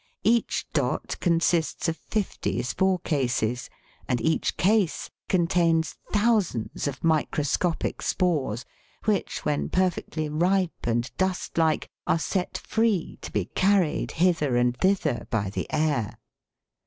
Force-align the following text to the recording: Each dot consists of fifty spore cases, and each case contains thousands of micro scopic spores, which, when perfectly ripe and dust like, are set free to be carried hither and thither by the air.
Each 0.23 0.65
dot 0.73 1.15
consists 1.19 1.87
of 1.87 1.95
fifty 1.95 2.63
spore 2.63 2.97
cases, 2.97 3.69
and 4.07 4.19
each 4.19 4.57
case 4.57 5.11
contains 5.29 5.95
thousands 6.11 6.87
of 6.87 7.03
micro 7.03 7.43
scopic 7.43 8.01
spores, 8.01 8.65
which, 9.05 9.45
when 9.45 9.69
perfectly 9.69 10.27
ripe 10.27 10.87
and 10.87 11.15
dust 11.17 11.55
like, 11.59 11.87
are 12.07 12.17
set 12.17 12.57
free 12.57 13.19
to 13.21 13.31
be 13.31 13.45
carried 13.45 14.13
hither 14.13 14.57
and 14.57 14.75
thither 14.75 15.27
by 15.29 15.51
the 15.51 15.71
air. 15.71 16.17